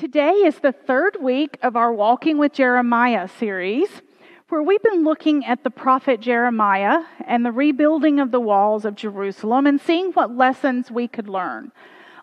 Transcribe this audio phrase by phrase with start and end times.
[0.00, 4.00] Today is the third week of our Walking with Nehemiah series,
[4.48, 8.94] where we've been looking at the prophet Nehemiah and the rebuilding of the walls of
[8.94, 11.70] Jerusalem and seeing what lessons we could learn.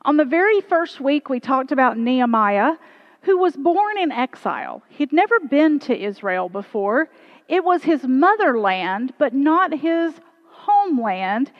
[0.05, 2.77] On the very first week, we talked about Nehemiah,
[3.21, 4.81] who was born in exile.
[4.89, 7.09] He'd never been to Israel before.
[7.47, 10.15] It was his motherland, but not his
[10.49, 11.51] homeland.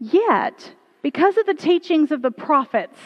[0.00, 2.98] Yet, because of the teachings of the prophets,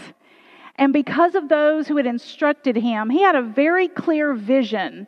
[0.76, 5.06] and because of those who had instructed him, he had a very clear vision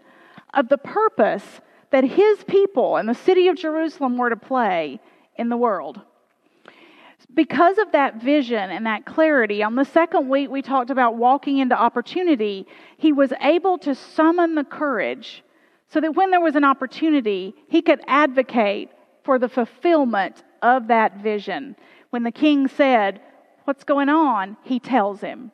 [0.54, 5.00] of the purpose that his people and the city of Jerusalem were to play
[5.36, 6.00] in the world.
[7.34, 11.58] Because of that vision and that clarity, on the second week we talked about walking
[11.58, 15.42] into opportunity, he was able to summon the courage
[15.88, 18.90] so that when there was an opportunity, he could advocate
[19.24, 21.76] for the fulfillment of that vision.
[22.10, 23.20] When the king said,
[23.64, 24.56] What's going on?
[24.62, 25.50] He tells him.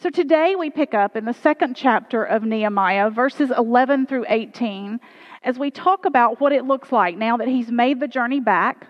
[0.00, 5.00] So today we pick up in the second chapter of Nehemiah, verses 11 through 18,
[5.42, 8.86] as we talk about what it looks like now that he's made the journey back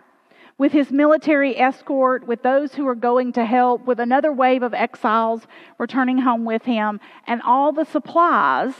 [0.59, 4.75] with his military escort, with those who are going to help, with another wave of
[4.75, 5.47] exiles
[5.79, 8.75] returning home with him, and all the supplies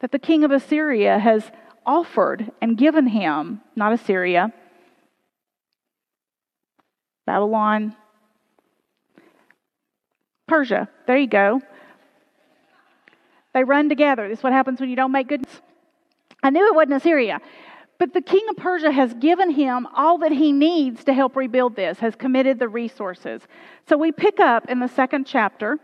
[0.00, 1.50] that the king of Assyria has
[1.86, 4.52] offered and given him, not Assyria,
[7.24, 7.96] Babylon,
[10.52, 10.86] Persia.
[11.06, 11.62] There you go.
[13.54, 14.28] They run together.
[14.28, 15.46] This is what happens when you don't make good.
[16.42, 17.40] I knew it wasn't Assyria.
[17.96, 21.74] But the king of Persia has given him all that he needs to help rebuild
[21.74, 23.40] this, has committed the resources.
[23.88, 25.78] So we pick up in the second chapter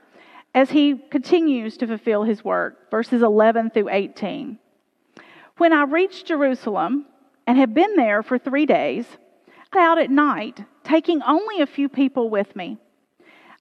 [0.54, 4.58] as he continues to fulfill his work, verses 11 through 18.
[5.56, 7.06] When I reached Jerusalem
[7.46, 9.06] and had been there for three days,
[9.72, 12.76] I out at night, taking only a few people with me.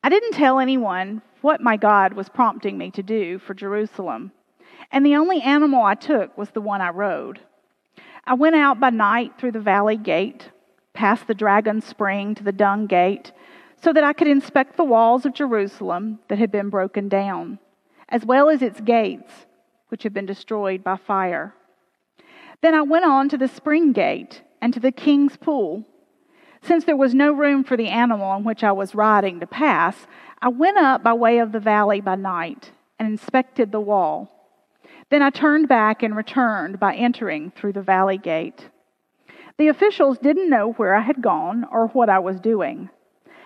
[0.03, 4.31] I didn't tell anyone what my God was prompting me to do for Jerusalem,
[4.91, 7.39] and the only animal I took was the one I rode.
[8.25, 10.49] I went out by night through the valley gate,
[10.93, 13.31] past the dragon spring to the dung gate,
[13.81, 17.59] so that I could inspect the walls of Jerusalem that had been broken down,
[18.09, 19.45] as well as its gates,
[19.89, 21.53] which had been destroyed by fire.
[22.61, 25.85] Then I went on to the spring gate and to the king's pool
[26.61, 30.07] since there was no room for the animal on which I was riding to pass,
[30.41, 34.31] I went up by way of the valley by night and inspected the wall.
[35.09, 38.69] Then I turned back and returned by entering through the valley gate.
[39.57, 42.89] The officials didn't know where I had gone or what I was doing.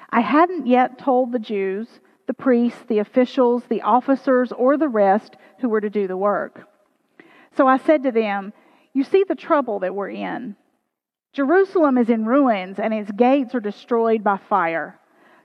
[0.10, 1.88] I hadn't yet told the Jews,
[2.28, 6.68] the priests, the officials, the officers, or the rest who were to do the work.
[7.56, 8.54] So I said to them,
[8.94, 10.56] You see the trouble that we're in.
[11.34, 15.00] Jerusalem is in ruins and its gates are destroyed by fire.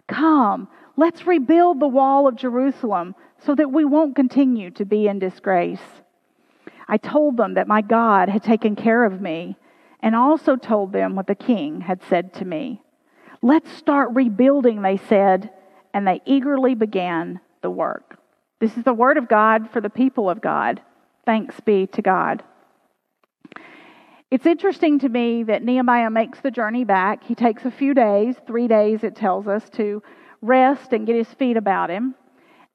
[0.08, 3.14] Come, let's rebuild the wall of Jerusalem
[3.44, 5.80] so that we won't continue to be in disgrace.
[6.88, 9.56] I told them that my God had taken care of me
[10.00, 12.82] and also told them what the king had said to me.
[13.42, 15.50] Let's start rebuilding, they said,
[15.94, 18.18] and they eagerly began the work.
[18.60, 20.80] This is the word of God for the people of God.
[21.24, 22.42] Thanks be to God.
[24.28, 27.22] It's interesting to me that Nehemiah makes the journey back.
[27.22, 30.02] He takes a few days, three days, it tells us, to
[30.42, 32.16] rest and get his feet about him.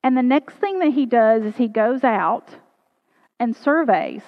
[0.02, 2.50] And the next thing that he does is he goes out
[3.38, 4.24] and surveys.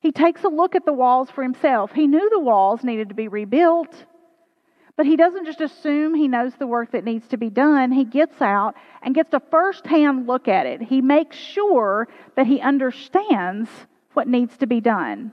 [0.00, 1.92] He takes a look at the walls for himself.
[1.92, 4.06] He knew the walls needed to be rebuilt,
[4.96, 7.90] but he doesn't just assume he knows the work that needs to be done.
[7.90, 10.80] He gets out and gets a first hand look at it.
[10.80, 13.68] He makes sure that he understands
[14.12, 15.32] what needs to be done.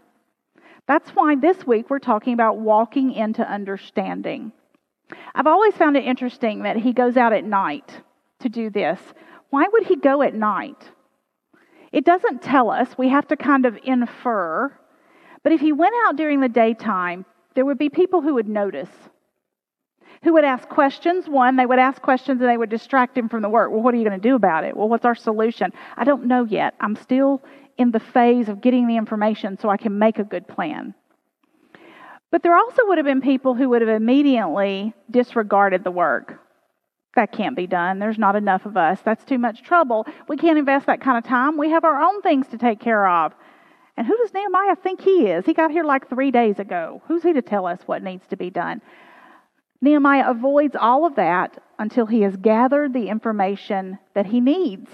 [0.88, 4.54] That's why this week we're talking about walking into understanding.
[5.36, 8.02] I've always found it interesting that he goes out at night
[8.40, 9.00] to do this.
[9.50, 10.90] Why would he go at night?
[11.92, 12.98] It doesn't tell us.
[12.98, 14.72] We have to kind of infer.
[15.44, 17.26] But if he went out during the daytime,
[17.56, 18.90] there would be people who would notice,
[20.24, 21.28] who would ask questions.
[21.28, 23.72] One, they would ask questions and they would distract him from the work.
[23.72, 24.76] Well, what are you going to do about it?
[24.76, 25.72] Well, what's our solution?
[25.96, 26.74] I don't know yet.
[26.80, 27.44] I'm still
[27.78, 30.94] in the phase of getting the information so I can make a good plan.
[32.32, 36.40] But there also would have been people who would have immediately disregarded the work.
[37.16, 38.00] That can't be done.
[38.00, 39.00] There's not enough of us.
[39.04, 40.06] That's too much trouble.
[40.28, 41.58] We can't invest that kind of time.
[41.58, 43.34] We have our own things to take care of.
[43.96, 45.46] And who does Nehemiah think he is?
[45.46, 47.02] He got here like three days ago.
[47.08, 48.82] Who's he to tell us what needs to be done?
[49.82, 54.90] Nehemiah avoids all of that until he has gathered the information that he needs.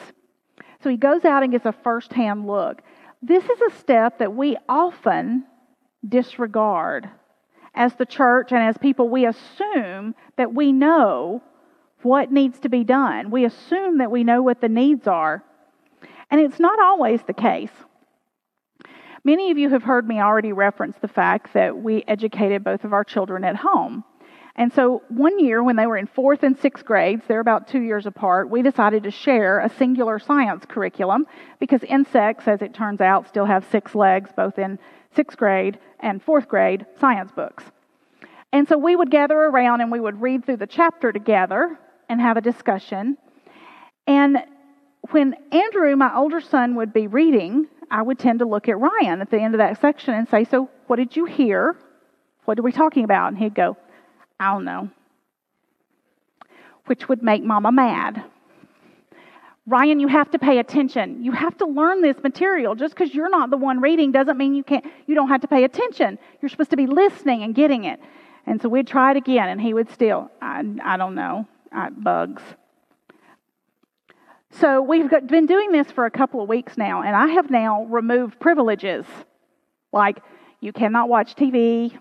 [0.81, 2.81] So he goes out and gets a firsthand look.
[3.21, 5.45] This is a step that we often
[6.07, 7.09] disregard.
[7.73, 11.41] As the church and as people, we assume that we know
[12.01, 13.31] what needs to be done.
[13.31, 15.43] We assume that we know what the needs are.
[16.29, 17.71] And it's not always the case.
[19.23, 22.91] Many of you have heard me already reference the fact that we educated both of
[22.91, 24.03] our children at home.
[24.55, 27.81] And so one year, when they were in fourth and sixth grades, they're about two
[27.81, 31.25] years apart, we decided to share a singular science curriculum
[31.59, 34.77] because insects, as it turns out, still have six legs, both in
[35.15, 37.63] sixth grade and fourth grade science books.
[38.51, 42.21] And so we would gather around and we would read through the chapter together and
[42.21, 43.17] have a discussion.
[44.05, 44.37] And
[45.09, 49.21] when Andrew, my older son, would be reading, I would tend to look at Ryan
[49.21, 51.75] at the end of that section and say, So, what did you hear?
[52.45, 53.29] What are we talking about?
[53.29, 53.77] And he'd go,
[54.39, 54.89] I don't know.
[56.85, 58.23] Which would make mama mad.
[59.65, 61.23] Ryan, you have to pay attention.
[61.23, 62.75] You have to learn this material.
[62.75, 65.47] Just because you're not the one reading doesn't mean you can't you don't have to
[65.47, 66.19] pay attention.
[66.41, 67.99] You're supposed to be listening and getting it.
[68.45, 71.89] And so we'd try it again, and he would still, I, I don't know, I,
[71.89, 72.43] bugs.
[74.51, 77.49] So we've got, been doing this for a couple of weeks now, and I have
[77.49, 79.05] now removed privileges.
[79.93, 80.17] Like,
[80.59, 81.97] you cannot watch TV,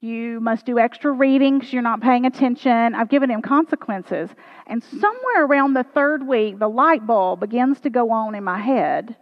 [0.00, 2.94] you must do extra reading because you're not paying attention.
[2.94, 4.30] I've given him consequences.
[4.66, 8.58] And somewhere around the third week, the light bulb begins to go on in my
[8.58, 9.16] head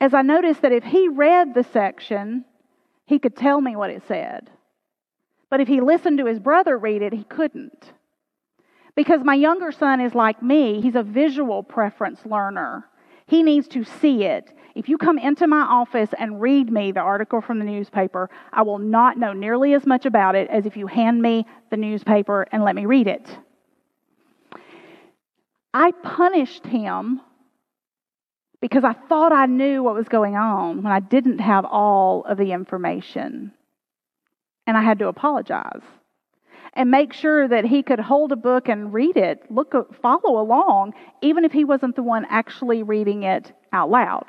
[0.00, 2.44] as I noticed that if he read the section,
[3.06, 4.50] he could tell me what it said.
[5.48, 7.92] But if he listened to his brother read it, he couldn't.
[8.94, 12.86] Because my younger son is like me, he's a visual preference learner.
[13.26, 14.52] He needs to see it.
[14.76, 18.60] If you come into my office and read me the article from the newspaper, I
[18.60, 22.46] will not know nearly as much about it as if you hand me the newspaper
[22.52, 23.26] and let me read it.
[25.72, 27.22] I punished him
[28.60, 32.36] because I thought I knew what was going on when I didn't have all of
[32.36, 33.52] the information
[34.66, 35.82] and I had to apologize
[36.74, 39.72] and make sure that he could hold a book and read it, look,
[40.02, 44.26] follow along, even if he wasn't the one actually reading it out loud.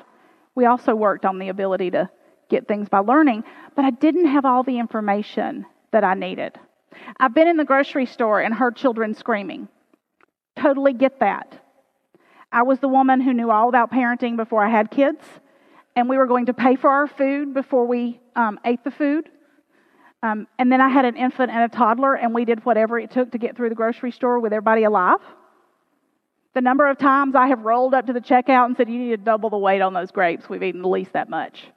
[0.58, 2.10] We also worked on the ability to
[2.50, 3.44] get things by learning,
[3.76, 6.58] but I didn't have all the information that I needed.
[7.20, 9.68] I've been in the grocery store and heard children screaming.
[10.56, 11.62] Totally get that.
[12.50, 15.22] I was the woman who knew all about parenting before I had kids,
[15.94, 19.28] and we were going to pay for our food before we um, ate the food.
[20.24, 23.12] Um, and then I had an infant and a toddler, and we did whatever it
[23.12, 25.20] took to get through the grocery store with everybody alive.
[26.58, 29.10] The number of times I have rolled up to the checkout and said, You need
[29.10, 30.48] to double the weight on those grapes.
[30.48, 31.68] We've eaten at least that much.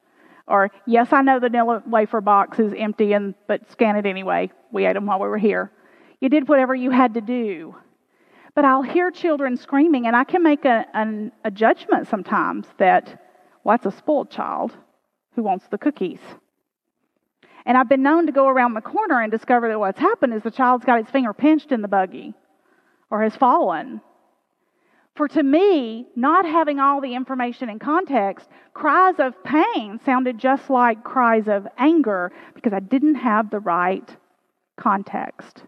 [0.47, 4.49] Or, Yes, I know the Nilla wafer box is empty, and, but scan it anyway.
[4.71, 5.71] We ate them while we were here.
[6.19, 7.75] You did whatever you had to do.
[8.55, 13.21] But I'll hear children screaming, and I can make a, an, a judgment sometimes that,
[13.63, 14.75] well, that's a spoiled child
[15.35, 16.21] who wants the cookies.
[17.67, 20.41] And I've been known to go around the corner and discover that what's happened is
[20.41, 22.33] the child's got its finger pinched in the buggy
[23.11, 24.01] or has fallen.
[25.21, 30.68] For to me, not having all the information in context, cries of pain sounded just
[30.68, 34.18] like cries of anger because I didn't have the right
[34.77, 35.62] context.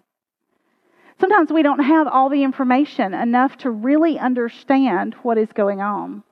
[1.20, 6.24] Sometimes we don't have all the information enough to really understand what is going on.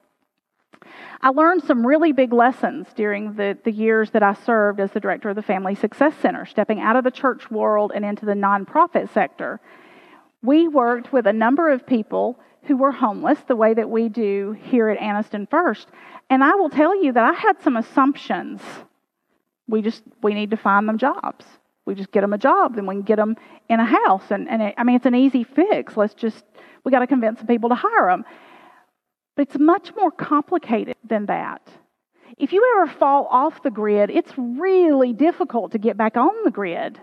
[1.21, 4.99] I learned some really big lessons during the, the years that I served as the
[4.99, 8.33] director of the Family Success Center, stepping out of the church world and into the
[8.33, 9.61] nonprofit sector.
[10.43, 14.55] We worked with a number of people who were homeless, the way that we do
[14.63, 15.87] here at Anniston First.
[16.29, 18.61] And I will tell you that I had some assumptions.
[19.67, 21.45] We just we need to find them jobs.
[21.85, 23.35] We just get them a job, then we can get them
[23.67, 24.23] in a house.
[24.29, 25.97] And, and it, I mean, it's an easy fix.
[25.97, 26.43] Let's just
[26.83, 28.23] we got to convince the people to hire them.
[29.35, 31.67] But it's much more complicated than that.
[32.37, 36.51] If you ever fall off the grid, it's really difficult to get back on the
[36.51, 36.99] grid.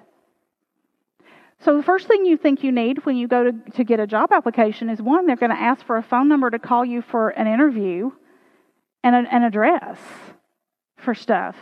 [1.60, 4.06] So, the first thing you think you need when you go to, to get a
[4.06, 7.02] job application is one, they're going to ask for a phone number to call you
[7.02, 8.12] for an interview
[9.02, 9.98] and an, an address
[10.96, 11.56] for stuff,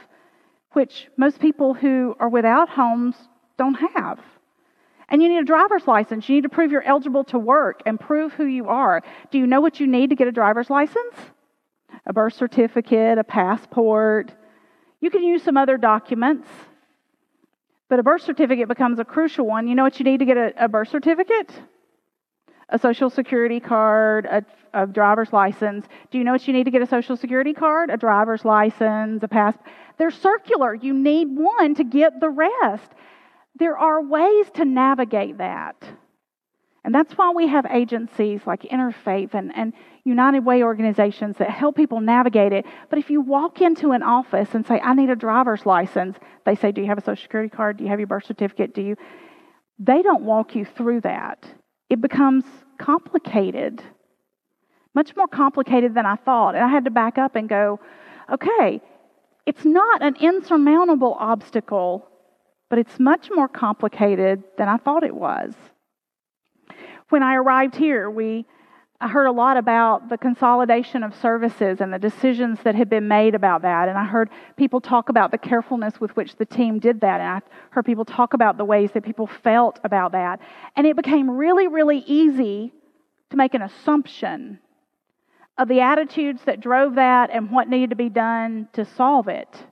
[0.72, 3.14] which most people who are without homes
[3.56, 4.20] don't have.
[5.08, 6.28] And you need a driver's license.
[6.28, 9.02] You need to prove you're eligible to work and prove who you are.
[9.30, 11.14] Do you know what you need to get a driver's license?
[12.06, 14.32] A birth certificate, a passport.
[15.00, 16.48] You can use some other documents,
[17.88, 19.68] but a birth certificate becomes a crucial one.
[19.68, 21.52] You know what you need to get a, a birth certificate?
[22.68, 25.86] A social security card, a, a driver's license.
[26.10, 27.90] Do you know what you need to get a social security card?
[27.90, 29.54] A driver's license, a pass.
[29.98, 30.74] They're circular.
[30.74, 32.90] You need one to get the rest
[33.58, 35.76] there are ways to navigate that.
[36.86, 39.72] And that's why we have agencies like Interfaith and, and
[40.04, 42.64] United Way organizations that help people navigate it.
[42.88, 46.54] But if you walk into an office and say, I need a driver's license, they
[46.54, 47.78] say, Do you have a social security card?
[47.78, 48.72] Do you have your birth certificate?
[48.72, 48.96] Do you?
[49.80, 51.44] They don't walk you through that.
[51.90, 52.44] It becomes
[52.78, 53.82] complicated.
[54.94, 56.54] much more complicated than I thought.
[56.54, 57.80] And I had to back up and go,
[58.32, 58.80] okay,
[59.44, 62.06] it's not an insurmountable obstacle,
[62.70, 65.52] but it's much more complicated than I thought it was.
[67.08, 68.46] When I arrived here, we
[68.98, 73.08] I heard a lot about the consolidation of services and the decisions that had been
[73.08, 73.88] made about that.
[73.90, 77.20] And I heard people talk about the carefulness with which the team did that.
[77.20, 80.40] And I heard people talk about the ways that people felt about that.
[80.76, 82.72] And it became really, really easy
[83.30, 84.60] to make an assumption
[85.58, 89.62] of the attitudes that drove that and what needed to be done to solve it.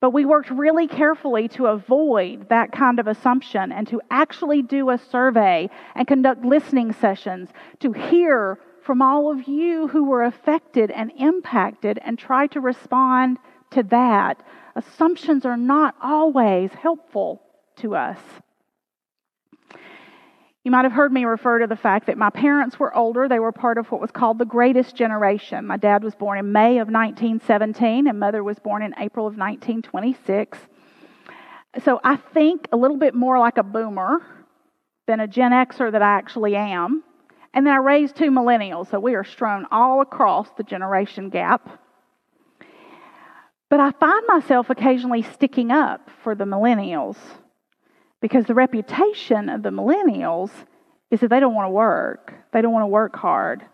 [0.00, 4.90] But we worked really carefully to avoid that kind of assumption and to actually do
[4.90, 7.50] a survey and conduct listening sessions
[7.80, 13.38] to hear from all of you who were affected and impacted and try to respond
[13.70, 14.42] to that.
[14.76, 17.42] Assumptions are not always helpful
[17.76, 18.18] to us.
[20.66, 23.28] You might have heard me refer to the fact that my parents were older.
[23.28, 25.64] They were part of what was called the greatest generation.
[25.64, 29.36] My dad was born in May of 1917, and mother was born in April of
[29.36, 30.58] 1926.
[31.84, 34.18] So I think a little bit more like a boomer
[35.06, 37.04] than a Gen Xer that I actually am.
[37.54, 41.78] And then I raised two millennials, so we are strewn all across the generation gap.
[43.68, 47.18] But I find myself occasionally sticking up for the millennials
[48.26, 50.50] because the reputation of the millennials
[51.12, 52.34] is that they don't want to work.
[52.52, 53.64] They don't want to work hard.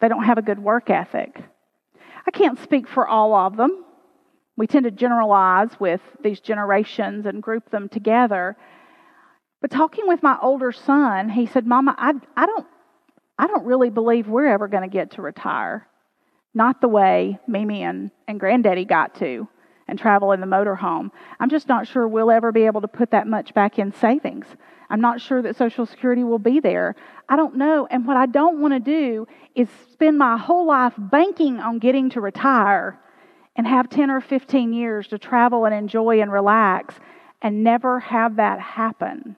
[0.00, 1.42] They don't have a good work ethic.
[2.24, 3.84] I can't speak for all of them.
[4.56, 8.56] We tend to generalize with these generations and group them together.
[9.60, 12.66] But talking with my older son, he said, Mama, I, I, don't,
[13.36, 15.88] I don't really believe we're ever going to get to retire.
[16.54, 19.48] Not the way Mimi and, and Granddaddy got to
[19.92, 21.10] and travel in the motorhome.
[21.38, 24.46] I'm just not sure we'll ever be able to put that much back in savings.
[24.88, 26.96] I'm not sure that Social Security will be there.
[27.28, 27.86] I don't know.
[27.90, 32.08] And what I don't want to do is spend my whole life banking on getting
[32.10, 32.98] to retire
[33.54, 36.94] and have 10 or 15 years to travel and enjoy and relax
[37.42, 39.36] and never have that happen.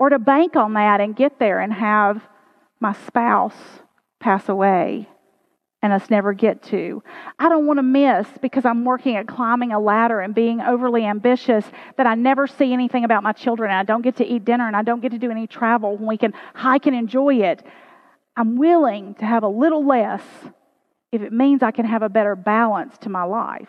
[0.00, 2.26] Or to bank on that and get there and have
[2.80, 3.54] my spouse
[4.18, 5.08] pass away
[5.82, 7.02] and us never get to.
[7.38, 11.04] I don't want to miss because I'm working at climbing a ladder and being overly
[11.04, 11.64] ambitious
[11.96, 14.66] that I never see anything about my children and I don't get to eat dinner
[14.66, 17.64] and I don't get to do any travel when we can hike and enjoy it.
[18.36, 20.22] I'm willing to have a little less
[21.12, 23.68] if it means I can have a better balance to my life.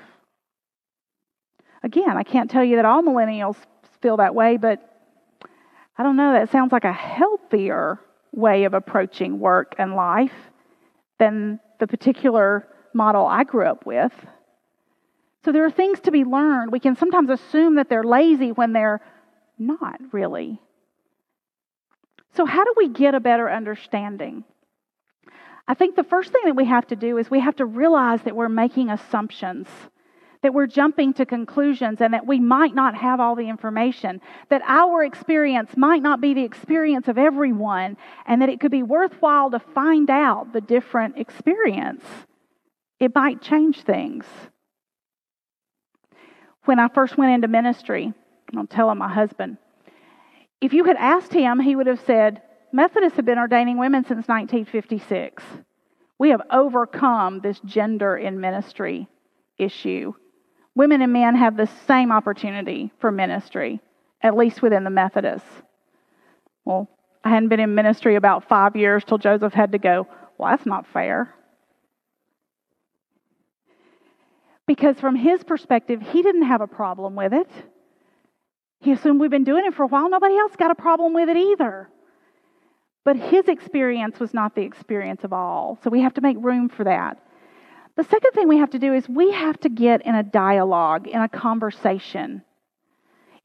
[1.83, 3.55] Again, I can't tell you that all millennials
[4.01, 4.87] feel that way, but
[5.97, 7.99] I don't know, that sounds like a healthier
[8.33, 10.50] way of approaching work and life
[11.21, 14.11] than the particular model I grew up with.
[15.45, 16.71] So there are things to be learned.
[16.71, 19.01] We can sometimes assume that they're lazy when they're
[19.59, 20.59] not really.
[22.33, 24.43] So, how do we get a better understanding?
[25.67, 28.23] I think the first thing that we have to do is we have to realize
[28.23, 29.67] that we're making assumptions,
[30.41, 34.19] that we're jumping to conclusions, and that we might not have all the information,
[34.49, 37.95] that our experience might not be the experience of everyone,
[38.25, 42.03] and that it could be worthwhile to find out the different experience.
[42.99, 44.25] It might change things.
[46.65, 48.13] When I first went into ministry,
[48.55, 49.57] I'm telling my husband,
[50.59, 54.27] if you had asked him, he would have said, Methodists have been ordaining women since
[54.27, 55.43] 1956.
[56.17, 59.07] We have overcome this gender in ministry
[59.57, 60.13] issue.
[60.75, 63.81] Women and men have the same opportunity for ministry,
[64.21, 65.47] at least within the Methodists.
[66.63, 66.87] Well,
[67.23, 70.65] I hadn't been in ministry about five years till Joseph had to go, Well, that's
[70.65, 71.33] not fair.
[74.65, 77.49] Because from his perspective, he didn't have a problem with it.
[78.79, 80.09] He assumed we've been doing it for a while.
[80.09, 81.89] Nobody else got a problem with it either.
[83.03, 85.77] But his experience was not the experience of all.
[85.83, 87.17] So we have to make room for that.
[87.95, 91.07] The second thing we have to do is we have to get in a dialogue,
[91.07, 92.43] in a conversation.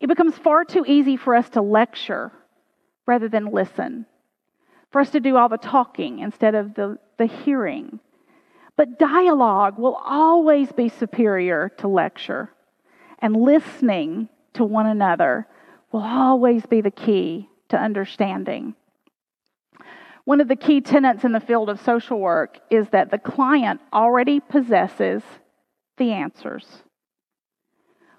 [0.00, 2.32] It becomes far too easy for us to lecture
[3.06, 4.06] rather than listen,
[4.90, 8.00] for us to do all the talking instead of the, the hearing.
[8.76, 12.50] But dialogue will always be superior to lecture,
[13.18, 15.46] and listening to one another
[15.92, 18.74] will always be the key to understanding.
[20.26, 23.80] One of the key tenets in the field of social work is that the client
[23.92, 25.22] already possesses
[25.98, 26.66] the answers.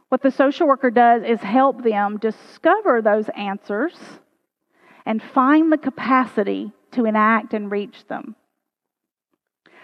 [0.08, 3.94] What the social worker does is help them discover those answers
[5.06, 8.38] and find the capacity to enact and reach them.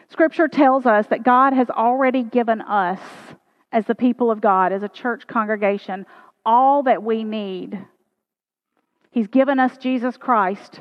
[0.07, 3.01] Scripture tells us that God has already given us,
[3.69, 6.05] as the people of God, as a church congregation,
[6.45, 7.85] all that we need.
[9.11, 10.79] He's given us Jesus Christ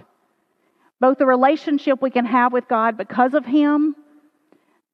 [1.03, 3.97] both the relationship we can have with God because of Him,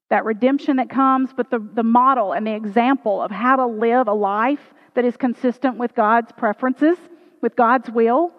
[0.09, 4.09] that redemption that comes, but the, the model and the example of how to live
[4.09, 6.97] a life that is consistent with God's preferences,
[7.43, 8.33] with God's will.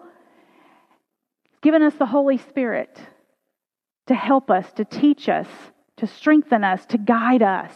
[1.44, 2.98] He's given us the Holy Spirit
[4.08, 5.46] to help us, to teach us,
[5.98, 7.72] to strengthen us, to guide us,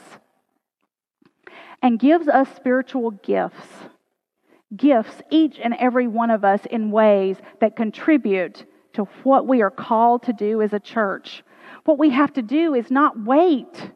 [1.81, 3.69] and gives us spiritual gifts.
[4.75, 9.71] Gifts, each and every one of us, in ways that contribute to what we are
[9.71, 11.45] called to do as a church.
[11.85, 13.91] What we have to do is not wait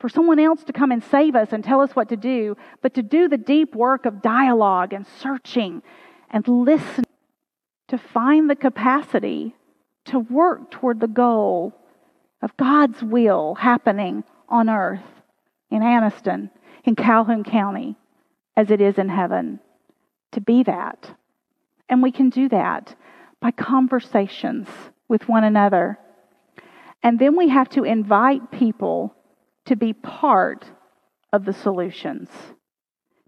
[0.00, 2.94] for someone else to come and save us and tell us what to do, but
[2.94, 5.82] to do the deep work of dialogue and searching
[6.30, 7.06] and listening
[7.88, 9.54] to find the capacity
[10.06, 11.72] to work toward the goal
[12.40, 15.04] of God's will happening on earth
[15.70, 16.50] in Anniston,
[16.84, 17.96] in Calhoun County,
[18.56, 19.60] as it is in heaven.
[20.32, 21.14] To be that.
[21.88, 22.96] And we can do that
[23.42, 24.68] by conversations
[25.08, 25.98] with one another.
[27.02, 29.14] And then we have to invite people
[29.66, 30.64] to be part
[31.32, 32.30] of the solutions.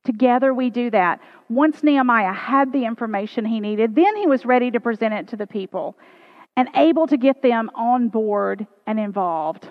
[0.04, 1.20] Together we do that.
[1.48, 5.36] Once Nehemiah had the information he needed, then he was ready to present it to
[5.36, 5.98] the people
[6.56, 9.68] and able to get them on board and involved.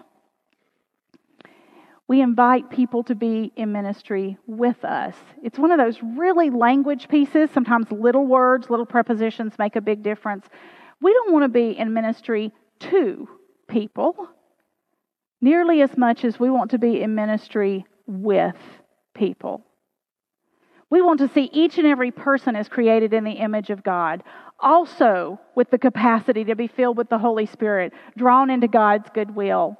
[2.13, 5.15] We invite people to be in ministry with us.
[5.41, 7.49] It's one of those really language pieces.
[7.49, 10.45] Sometimes little words, little prepositions make a big difference.
[11.01, 12.51] We don't want to be in ministry
[12.81, 13.27] to
[13.67, 14.29] people
[15.41, 18.57] nearly as much as we want to be in ministry with
[19.15, 19.65] people.
[20.91, 24.21] We want to see each and every person as created in the image of God,
[24.59, 29.79] also with the capacity to be filled with the Holy Spirit, drawn into God's goodwill.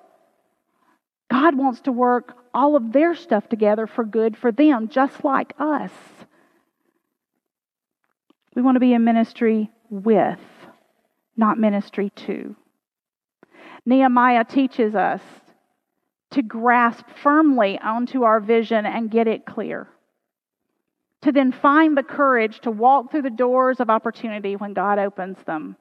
[1.30, 5.54] God wants to work all of their stuff together for good for them, just like
[5.58, 5.92] us.
[8.56, 10.40] We want to be in ministry with,
[11.36, 12.56] not ministry to.
[13.86, 15.22] Nehemiah teaches us
[16.32, 19.88] to grasp firmly onto our vision and get it clear.
[21.22, 25.38] To then find the courage to walk through the doors of opportunity when God opens
[25.46, 25.78] them.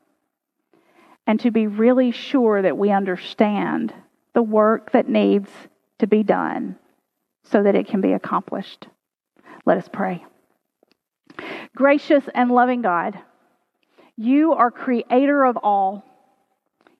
[1.26, 3.94] And to be really sure that we understand
[4.34, 5.50] the work that needs
[5.98, 6.76] to be done
[7.44, 8.88] so that it can be accomplished.
[9.66, 10.24] Let us pray.
[11.76, 13.18] Gracious and loving God,
[14.16, 16.04] you are creator of all.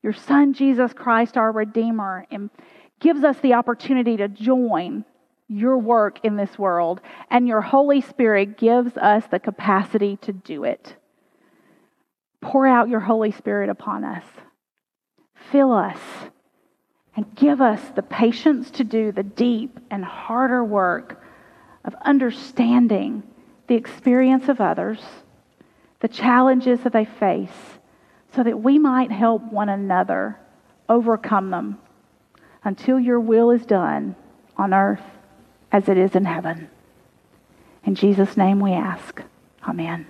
[0.03, 2.27] Your Son, Jesus Christ, our Redeemer,
[3.01, 5.05] gives us the opportunity to join
[5.49, 10.64] your work in this world, and your Holy Spirit gives us the capacity to do
[10.64, 10.97] it.
[12.40, 14.25] Pour out your Holy Spirit upon us.
[15.51, 15.99] Fill us
[17.16, 21.22] and give us the patience to do the deep and harder work
[21.85, 23.22] of understanding
[23.66, 25.01] the experience of others,
[26.01, 27.79] the challenges that they face,
[28.35, 30.38] so that we might help one another
[30.88, 31.79] overcome them
[32.64, 34.14] until your will is done
[34.57, 35.03] on earth
[35.70, 36.68] as it is in heaven.
[37.85, 39.22] In Jesus' name we ask.
[39.66, 40.07] Amen.